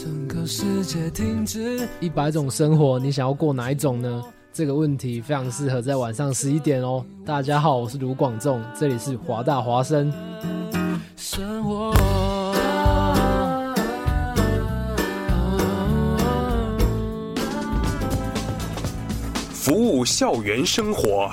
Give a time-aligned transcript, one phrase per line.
[0.00, 1.88] 整个世界停止。
[1.98, 4.22] 一百种生活，你想要过哪一种呢？
[4.52, 7.04] 这个问题非常适合在晚上十一点哦。
[7.26, 10.12] 大家好，我是卢广仲，这里是华大华生。
[11.16, 11.92] 生活。
[19.52, 21.28] 服务校园生活，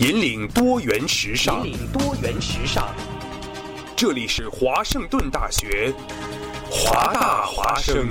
[0.00, 1.66] 引领多元时尚。
[1.66, 2.88] 引领多元时尚。
[3.96, 5.92] 这里是华盛顿大学，
[6.80, 8.06] 华大华生。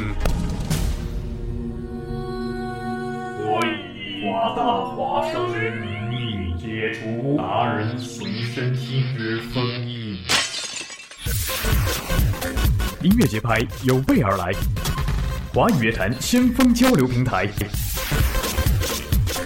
[3.40, 4.62] 我以华大
[4.94, 10.18] 华生之名义解除达人随身听之封印。
[13.02, 14.52] 音乐节拍有备而来，
[15.54, 17.48] 华语乐坛先锋交流平台，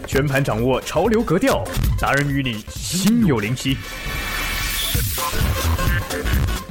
[0.08, 1.64] 全盘掌握潮流格调，
[2.00, 3.78] 达人与你心有灵犀。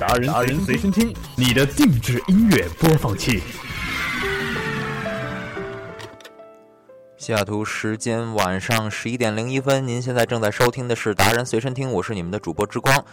[0.00, 3.42] 达人达人随身听，你的定制音乐播放器。
[7.18, 13.04] 西雅图时间晚上十一点零一分，您现在正在收听的是达人随身听，我是你们的主播之光。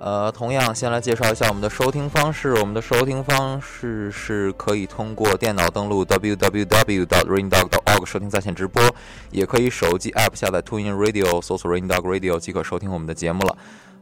[0.00, 8.82] 呃，同样先来介绍一下我们的收听方式，我们的收听方式是可以通过电脑登录 www.raindog.org 收听在线直播，
[9.30, 13.56] 也可以手机 app 下载 TuneIn Radio 搜索 Raindog Radio 即可收听我们的节目了。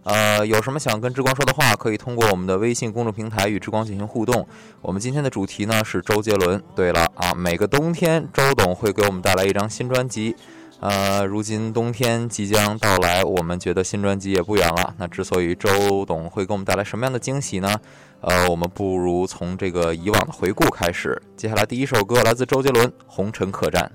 [0.07, 4.47] 呃，有什么想跟之光说的话，可以通过我们的微信公众平台与之光进行互动。
[4.81, 6.63] 我们今天的主题呢是周杰伦。
[6.77, 10.37] 对了啊，每个冬天周董会给我们带来一张新专辑。
[10.79, 14.95] 呃，如今冬天即将到来，我们觉得新专辑也不远了。
[14.97, 17.75] 那之所以周董会给我们带来什么样的惊喜呢？
[18.21, 21.21] 呃，我们不如从这个以往的回顾开始。
[21.37, 23.91] 接下来第一首歌来自周杰伦，《红尘客栈》。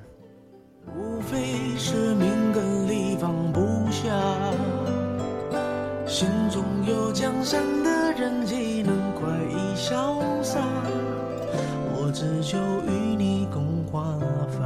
[0.94, 1.38] 无非
[1.78, 2.41] 是明
[6.12, 10.60] 心中有江山的人岂能快意潇洒？
[11.96, 14.60] 我只求与你共华发。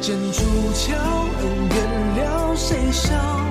[0.00, 0.42] 剑出
[0.72, 0.96] 鞘，
[1.42, 1.76] 恩怨
[2.16, 3.45] 了谁笑？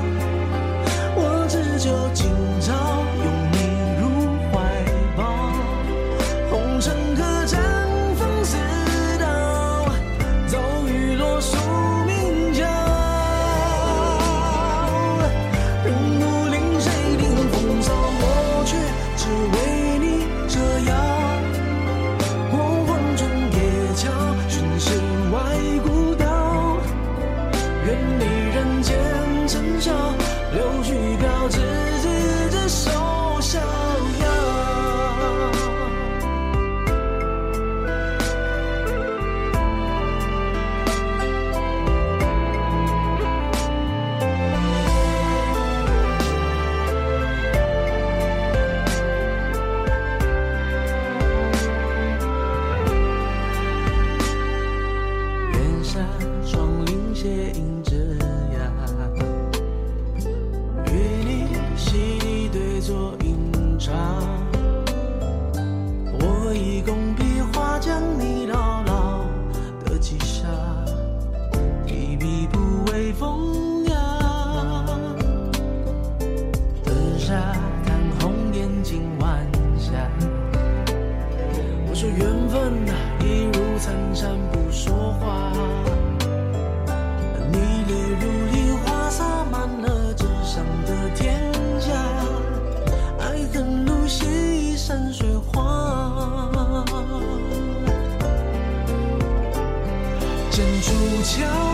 [101.26, 101.65] 悄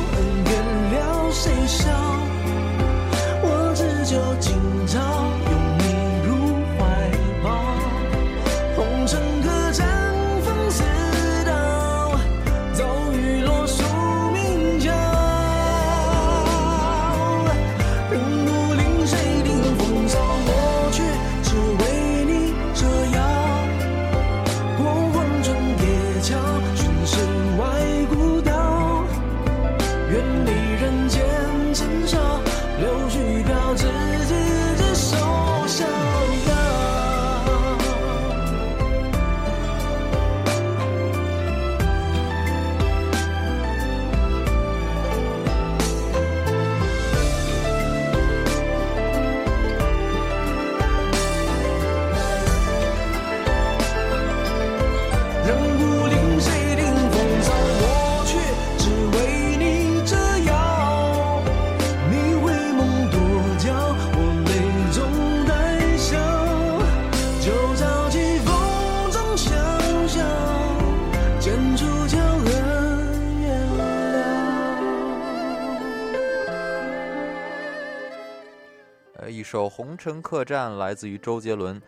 [80.01, 81.79] 首《红尘客栈》来自于周杰伦。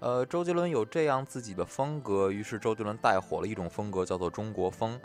[0.00, 5.00] 呃，周杰伦有这样自己的风格，于是周杰伦带火了一种风格，叫做中国风。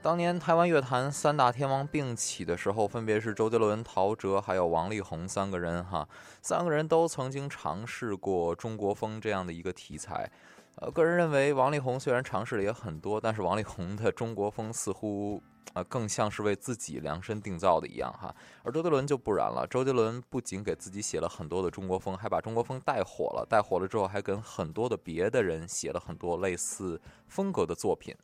[0.00, 6.08] 当年台湾乐坛三大天王并起的时候，分别是周杰伦、陶喆还有王力宏三个人哈，
[6.40, 10.30] 三个人都曾经尝试过中国风这样的一个题材。
[10.76, 15.42] 呃，个人认为王力宏虽然尝试了也很多，但是王力宏的中国风似乎。
[15.72, 18.34] 啊，更像是为自己量身定造的一样哈，
[18.64, 19.66] 而周杰伦就不然了。
[19.68, 23.46] 周杰伦不仅给自己写了很多的中国风，还把中国风带火了。
[23.48, 28.16] 带火了之后，还跟很多的别的人写了很多类似风格的作品。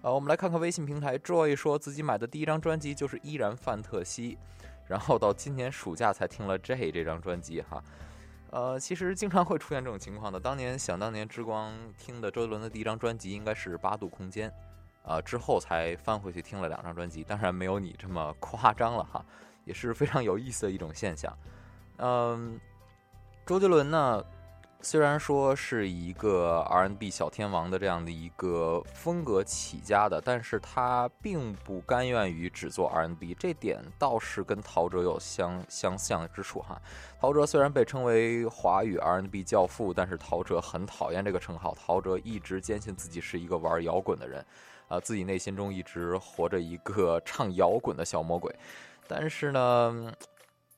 [0.00, 4.38] 呃，我们来看看微信平台，Joy 说自己买的第一张专辑就是《依然范特西》，
[4.86, 7.82] 然后到今年暑假才听了 J 这张专辑哈。
[8.50, 10.40] 呃，其实经常会出现这种情况的。
[10.40, 14.48] 当年想当年之光听的周杰伦的第一张专辑应该是《八度空间》。
[15.08, 19.24] 啊，之后才翻回去听了两张专辑，当然没有你这么夸张了哈，
[19.64, 21.34] 也是非常有意思的一种现象。
[21.96, 22.60] 嗯，
[23.46, 24.22] 周杰伦呢，
[24.80, 36.80] 虽然说是一个 R&B 小天王的这样的一个风格起家的，但是他并不甘愿于只做 R&B，这点倒是跟陶喆有相相像之处哈。
[37.20, 44.44] 陶喆虽然被称为华语 R&B 教父，但是陶喆很讨厌这个称号，陶喆一直坚信自己是一个玩摇滚的人。
[44.86, 48.50] 啊，自己内心中一直活着一个唱摇滚的小魔鬼，
[49.06, 50.10] 但是呢，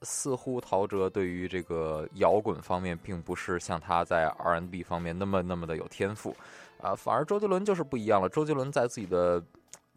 [0.02, 6.34] 似乎陶喆对于这个摇滚方面，并不是像他在 R N B 方面那么那么的有天赋，
[6.80, 8.28] 啊，反而周杰伦就是不一样了。
[8.28, 9.42] 周杰伦在自己的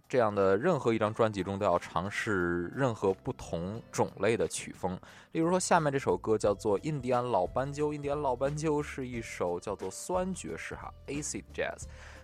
[0.10, 5.00] 这样的任何一张专辑中，都要尝试任何不同种类的曲风。
[5.32, 11.84] 例如说，下面这首歌叫做《印第安老斑鸠》，印第安老斑鸠是一首叫做酸爵士哈，acid jazz。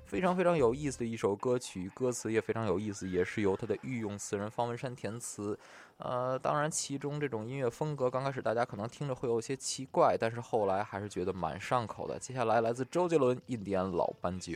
[0.10, 5.56] 非常非常有意思的一首歌曲，歌词也非常有意思，也是由他的御用词人方文山填词。
[5.98, 12.18] 呃，当然其中这种音乐风格刚开始大家可能听着会有些奇怪，但是后来还是觉得蛮上口的。
[12.18, 14.54] 接下来来自周杰伦《印第安老斑鸠》。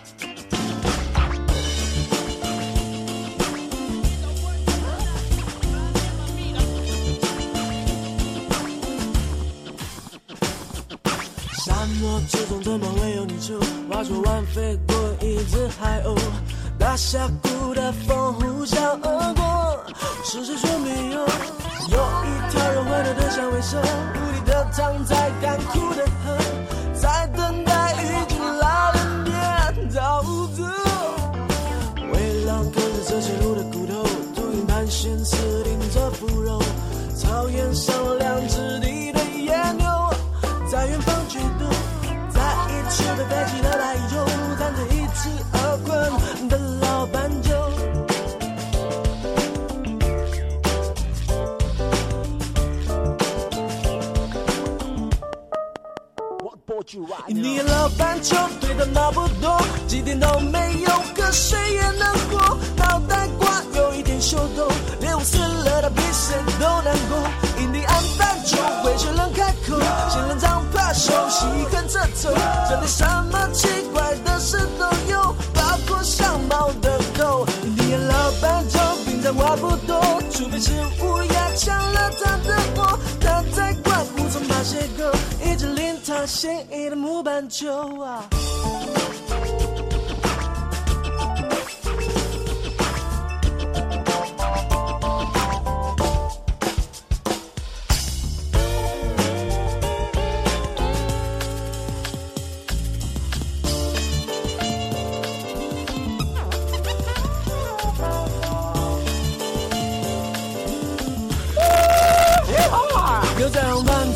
[12.14, 13.58] 沙漠之中怎么会有你住？
[13.90, 16.16] 话说完飞过一只海鸥，
[16.78, 19.84] 大峡谷的风呼啸而过，
[20.22, 21.20] 是谁说没有？
[21.90, 26.38] 有一条人回头的响尾蛇，无力的躺在干枯的河，
[26.94, 30.62] 在等待雨季来临变沼泽。
[32.12, 34.04] 微浪跟着这些路的骨头，
[34.36, 36.62] 秃鹰盘旋死顶着腐肉，
[37.16, 39.88] 草原上两只地的野牛，
[40.70, 41.68] 在远方举动。
[43.16, 44.12] 是被飞起的白昼，
[44.58, 47.54] 站着一只饿困的老斑鸠。
[57.28, 64.68] 你老斑鸠对他毛不多，几天都没有喝水也难过，脑袋瓜有一点秀逗，
[65.00, 67.16] 连我死了他比谁都难过。
[67.62, 70.53] 印第安斑鸠会学人开口，仙人掌怕
[70.94, 72.30] 熟悉横着走，
[72.68, 77.44] 这里什么奇怪的事都有，包括像猫的狗。
[77.64, 80.70] 你老斑鸠平常我不懂，除非是
[81.02, 85.10] 乌鸦抢了他的窝，他在灌木丛爬些狗，
[85.44, 88.24] 一直令他心仪的木板球啊。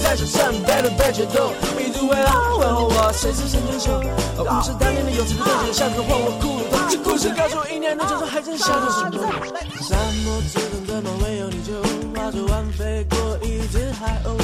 [0.03, 4.01] 在手上，背了背着斗，迷途回来问候我，谁是神箭手？
[4.37, 6.63] 故事当年的有词的东西，像个换我哭。
[6.89, 9.19] 这故事告诉我，一年的传说还真像个什么？
[9.83, 11.83] 沙漠之中怎么会有你就
[12.15, 14.37] 划着弯飞过一只海鸥，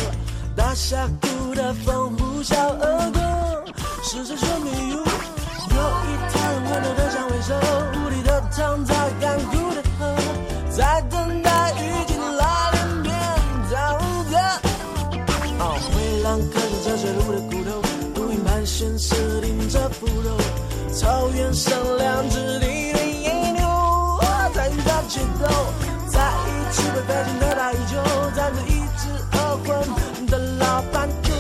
[0.56, 3.20] 大峡谷的风呼啸而过，
[4.02, 4.98] 是谁说没有？
[5.74, 7.54] 有一条温柔的像尾兽，
[7.94, 10.14] 无力的躺在干枯的河，
[10.70, 11.50] 在等待
[20.04, 20.36] 腐肉，
[20.92, 24.20] 草原上两只地的野牛
[24.52, 25.48] 在与它决斗，
[26.08, 27.96] 在一起被飞进的大衣球，
[28.34, 31.32] 站着一只恶魂的老斑鸠。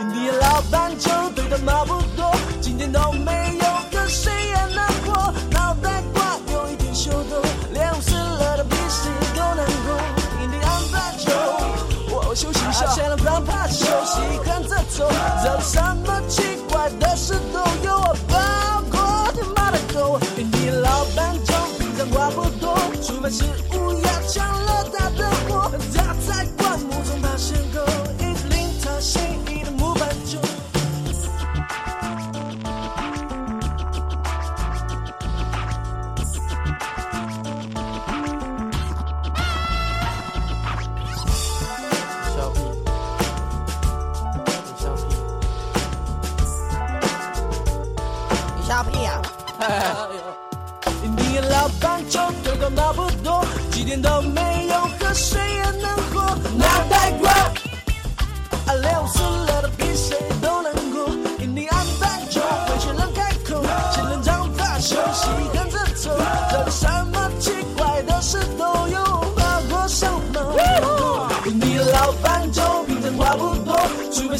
[0.00, 3.30] 印第安老板就对他毛不多，今天都没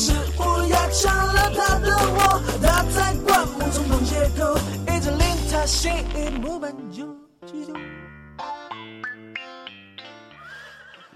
[0.02, 4.56] 是乌鸦抢了他的窝，他在灌木中碰借口，
[4.88, 7.06] 一直令他心仪木板酒。
[7.46, 7.74] 记住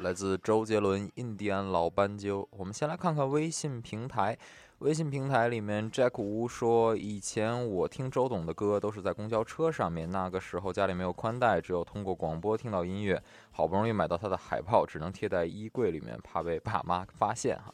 [0.00, 2.43] 来自周杰伦《印第安老斑鸠》。
[2.50, 4.37] 我们先来看看微信平台。
[4.81, 13.23] 微信平台里面，Jack Wu 说：“以前我听周董的歌都是在公交车上面，那个时候家里没有宽带，只有通过广播听到音乐。
[13.50, 17.73] 好不容易买到他的海报，只能贴在衣柜里面，怕被爸妈发现哈。”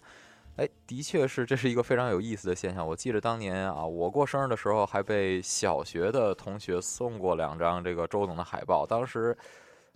[0.61, 2.87] 哎，的确是，这是一个非常有意思的现象。
[2.87, 8.85] 我记得当年啊，我过生日的时候，还被小学的同学送过两张这个周董的海报。
[8.85, 9.35] 当时，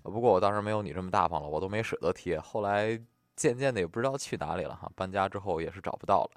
[0.02, 2.40] 不过我当时没有你这么大方了，我都没舍得贴。
[2.40, 2.98] 后来
[3.36, 6.30] 渐渐的也不知道去哪里了哈，搬家之后也是找不到了。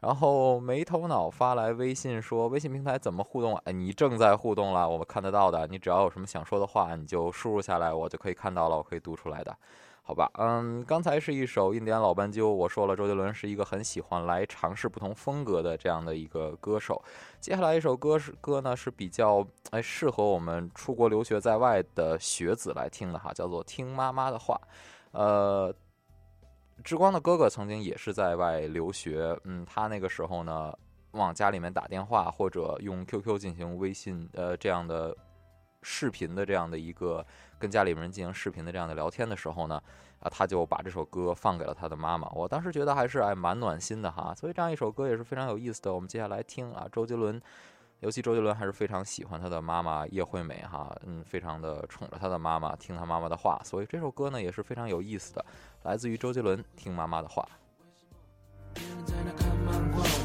[0.00, 3.56] 然后没头脑发来微信说：“微信平台怎么互动？
[3.58, 5.68] 哎，你正在互动了，我们看得到的。
[5.68, 9.56] 你只要有什么想说的话，你就输入下来，我就可以看到了，我可以读出来的。”
[10.08, 17.04] 好吧，嗯，刚才是一首《印第安老斑鸠》，我说了，周杰伦是一个很喜欢来尝试不同风格的这样的一个歌手。
[17.38, 24.58] 接下来一首歌是歌呢是比较哎适合我们出国留学在外的学子来听的哈，叫做《听妈妈的话》。
[25.10, 25.70] 呃，
[26.82, 30.72] 志光的哥哥曾经也是在外留学，嗯，他那个时候呢
[31.10, 35.14] 往家里面打电话或者用 QQ 进行微信呃这样的
[35.82, 37.24] 视频的这样的一个
[37.58, 39.82] 跟家里人进行视频的这样的聊天的时候呢，
[40.20, 42.28] 啊，他就把这首歌放给了他的妈妈。
[42.30, 45.94] 我当时觉得还是哎蛮暖心的哈，所以这样一首歌也是非常有意思的。
[45.94, 47.40] 我们接下来听啊，周杰伦，
[48.00, 55.44] 尤其周杰伦还是非常喜欢他的妈妈叶惠美哈，嗯，非常的宠着他的妈妈，听他妈妈的话，所以这首歌呢也是非常有意思的，
[55.82, 57.48] 来自于周杰伦《听妈妈的话》。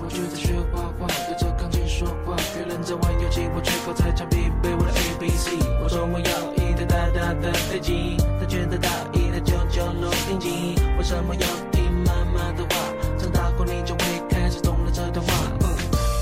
[0.03, 2.35] 我却在学画画，对着钢琴说话。
[2.53, 5.51] 别人在玩游戏，我却靠在墙壁背我的 A B C。
[5.81, 10.75] 我说我要一台大大的飞机，他觉得大一的九九落定机。
[10.97, 12.75] 为什么要听妈妈的话？
[13.17, 15.31] 长大后你就会开始懂了这段话。
[15.61, 15.71] 嗯，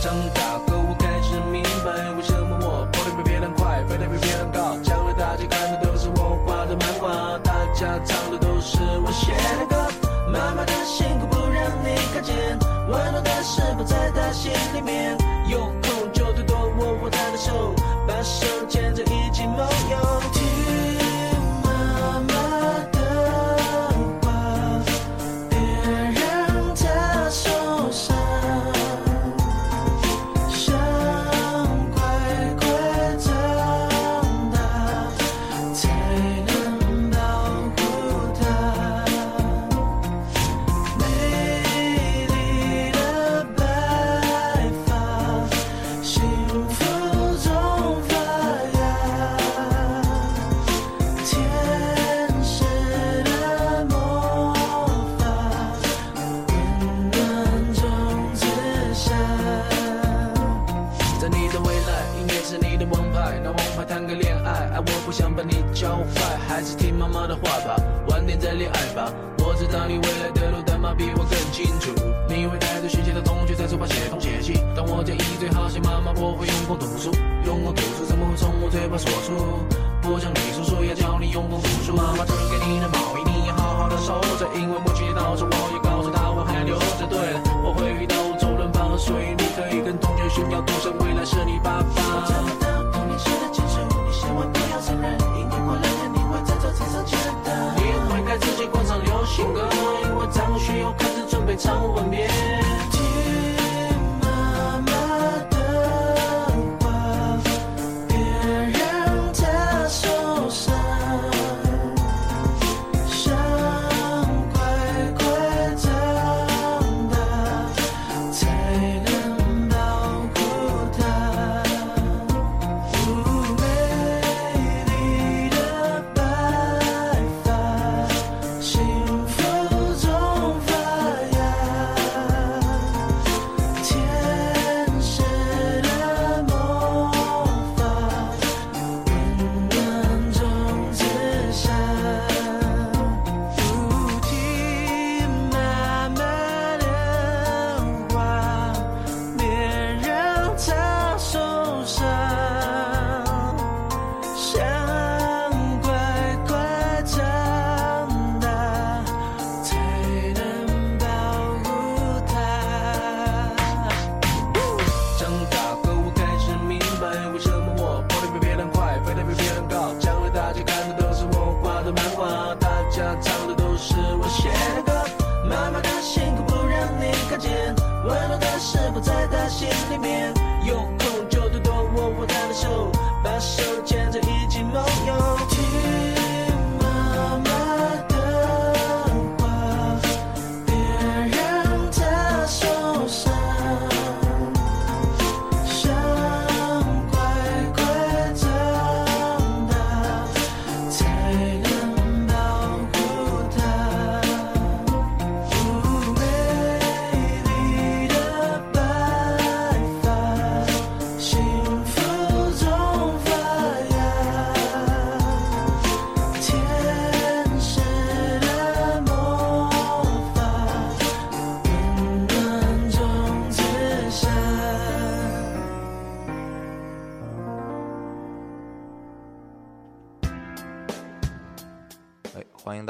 [0.01, 4.77] 长大后我开始明白，为什么我跑得比别人快，飞得比别人高。
[4.83, 9.33] 将来大家看的都是我画的漫画，大家唱的都是我写
[9.65, 9.70] 的。
[10.51, 12.35] 妈妈的辛苦不让你看见，
[12.89, 15.17] 温暖的食谱在她心里面？
[15.47, 17.73] 有空就多多握握她的手，
[18.05, 20.21] 把手牵着一起梦游。
[20.33, 21.10] 听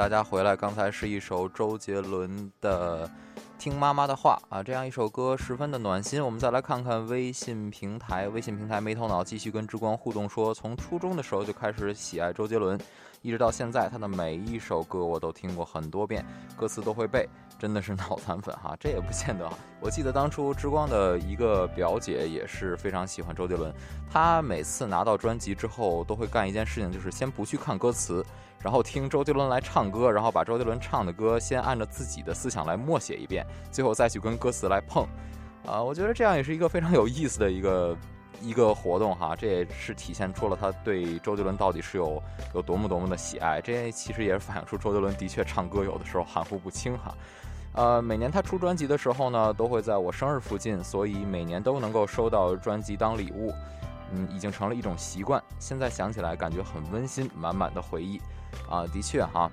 [0.01, 0.55] 大家回来。
[0.55, 3.07] 刚才是一首周杰伦的
[3.59, 6.25] 《听妈妈的话》啊，这样一首歌十分的暖心。
[6.25, 12.79] 我们再来看看微信平台，微信平台没头脑继续跟之光互动说，从初中的时候就开始喜爱周杰伦，
[13.21, 16.25] 一直到现在，他的每一首歌我都听过很多遍，
[16.57, 17.29] 歌词都会背，
[17.61, 18.75] 真的是脑残粉哈。
[18.79, 19.47] 这也不见得。
[19.79, 23.71] 我记得当初之光的一个表姐也是非常喜欢周杰伦，
[24.11, 28.25] 她每次拿到专辑之后都会干一件事情，就是先不去看歌词。
[28.63, 35.07] 然后听周杰伦来唱歌，然后把周杰伦唱的歌先按照自己的思想来默写一遍，最后再去跟歌词来碰。
[35.63, 37.97] 啊、我觉得这样也是一个非常有意思的一个
[38.41, 42.21] 一个活动哈，这也是体现出了他对周杰伦到底是有
[42.53, 43.61] 有多么多么的喜爱。
[43.61, 47.15] 这其实也是反映出周杰伦的确唱歌有的时候含糊不清哈。
[47.73, 53.53] 呃，每年他出专辑的时候呢，都会在我生日附近，所以每年都能够收到专辑当礼物。
[54.13, 55.41] 嗯，已经成了一种习惯。
[55.57, 58.19] 现在想起来，感觉很温馨，满满的回忆。
[58.69, 59.49] 啊，的确哈，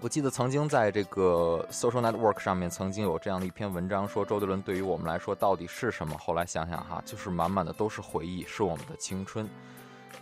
[0.00, 6.16] 我记得曾经在这个 Social Network 上面曾经有这样的一篇文章，说周杰伦对于我们来说到底是什么？
[6.16, 9.48] 后来想想哈，就是满满的都是回忆，是我们的青春。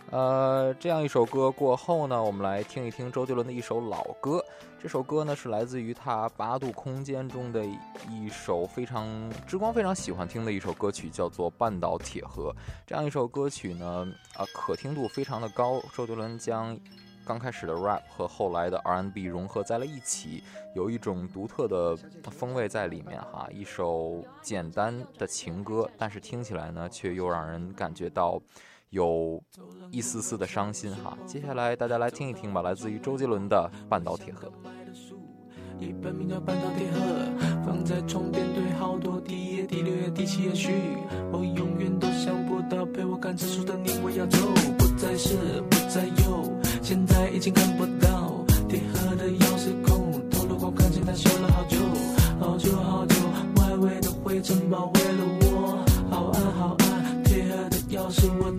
[0.09, 4.43] 呃，这样一首歌过后呢，我们来听一听周杰伦的一首老歌。
[4.87, 7.61] 这首歌呢是来自于他《八度空间》中的
[8.09, 9.05] 一首非常
[9.45, 12.55] 之光非常喜欢听的一首歌曲，叫做《半岛铁盒》。
[12.85, 15.81] 这样一首歌曲呢，啊，可听度非常的高。
[15.93, 16.79] 周杰伦将
[17.25, 20.41] 刚开始的 rap 和后来的 R&B 融合在了一起，
[20.73, 21.93] 有一种独特的
[22.31, 23.45] 风味在里面哈。
[23.51, 28.41] 一首简单的情歌，但是听起来呢，却又让人感觉到
[28.89, 29.41] 有
[29.91, 31.17] 一丝丝的伤心哈。
[31.25, 34.47] 接下来大家来听一听吧，来自于周杰伦的《半岛铁盒》。
[35.79, 36.99] 一本名叫《半岛铁盒》，
[37.63, 40.71] 放在床边堆好多第一页、第六页、第七页序。
[41.31, 44.39] 我永远都想不到陪我看成书的你，我要走，
[44.75, 45.37] 不再是，
[45.69, 51.77] 不再有，现在已经看不到铁盒的钥匙孔，透露光看见它修了好久，
[52.39, 53.15] 好久好久，
[53.61, 58.51] 外围的灰尘包围了我，好暗好暗，铁盒的钥匙我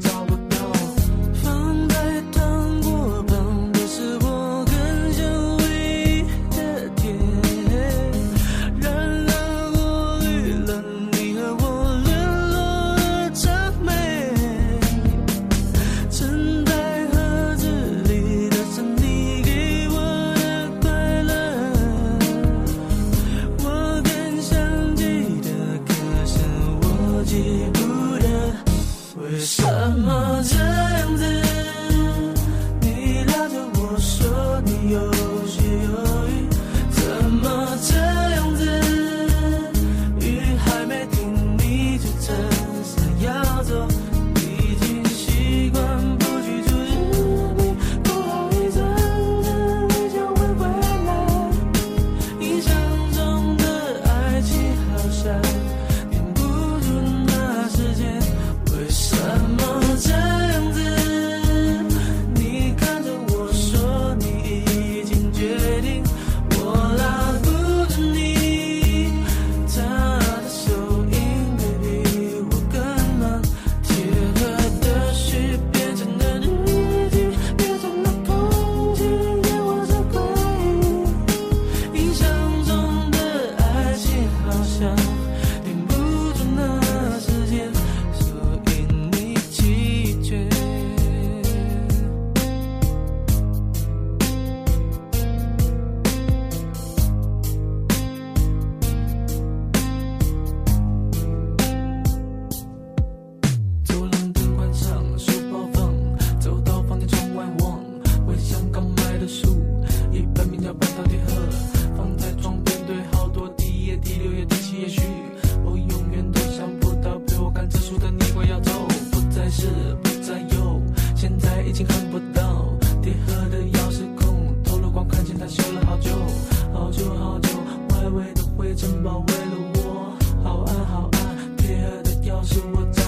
[126.88, 127.48] 好久好久，
[127.90, 133.07] 外围的灰尘包围了我，好暗好暗，铁的钥匙我。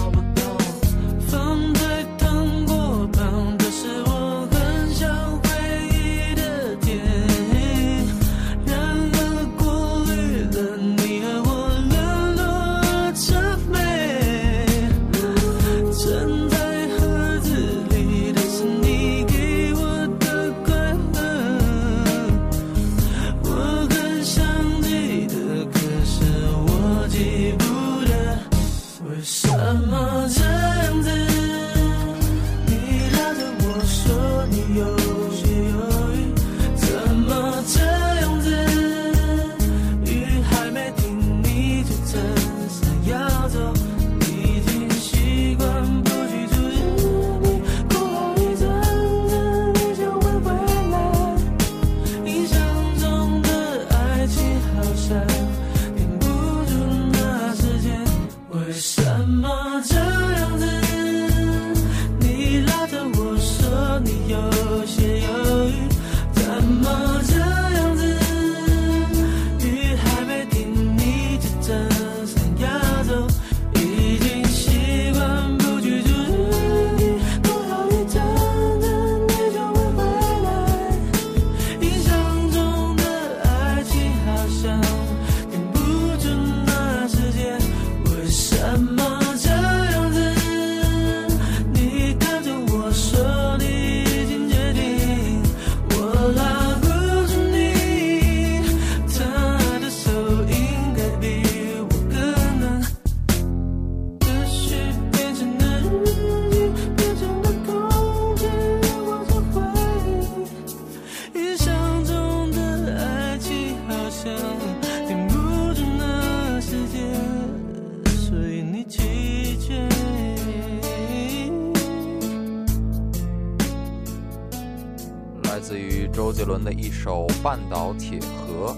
[127.43, 128.75] 半岛铁盒。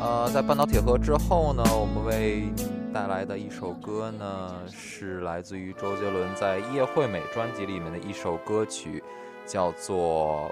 [0.00, 2.48] 呃，在半岛铁盒之后呢，我们为
[2.92, 9.02] 带来的一首歌呢，是来自于周杰伦在《叶惠美》专辑里面的一首歌曲，
[9.44, 10.50] 叫做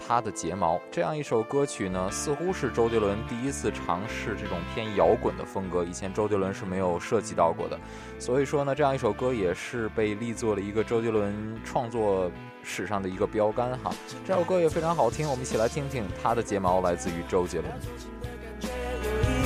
[0.06, 0.76] 《他的睫毛》。
[0.92, 7.76] 这样一首歌曲呢，似乎是周杰伦第一次尝试这种偏摇滚的风格，以前周杰伦是没有涉及到过的。
[8.18, 12.30] 所以说呢，这样一首歌也是被立作了一个周杰伦创作
[12.62, 13.92] 史上的一个标杆哈。
[14.26, 19.41] 这首歌也非常好听我们一起来听听他的睫毛来自于周杰伦。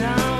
[0.00, 0.33] down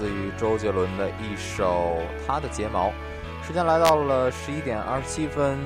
[0.00, 2.88] 自于周杰伦的一首《他的睫毛》。
[3.46, 5.58] 时间来到了十一点二十七分，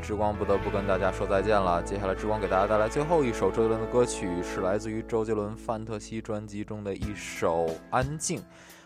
[0.00, 1.82] 之光不得不跟大家说再见了。
[1.82, 8.38] 接下来，之光给大家带来最后一首周杰伦的歌曲，是来自于周杰伦《范特西》专辑中的一首《安静》。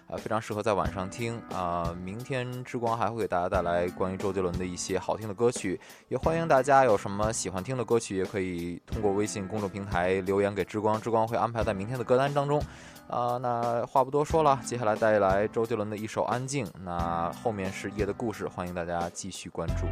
[0.09, 1.93] 啊，非常适合在晚上听啊！
[2.01, 5.79] 明天之光还会给大家带来关于周杰伦的一些好听的歌曲，
[6.09, 12.63] 也欢迎大家有什么喜欢听的歌曲，也可以通过微信公众平台留言给之光，之光会安排在明天的歌单当中。
[13.09, 19.87] 啊，那话不多说了，接下来带来周杰伦的一首《安静》，那后面是夜的故事，欢迎大家继续关注。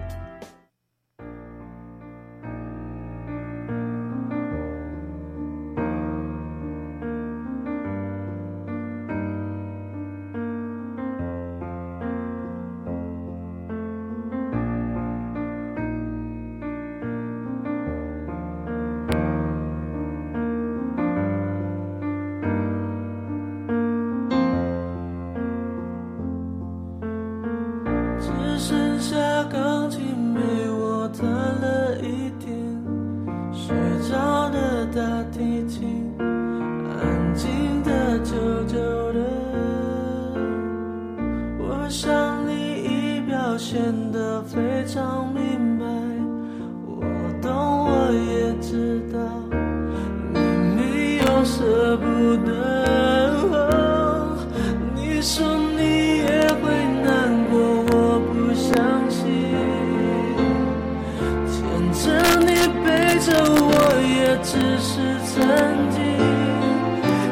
[64.01, 66.03] 也只是曾经。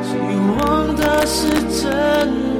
[0.02, 0.12] 希
[0.58, 2.51] 望它是真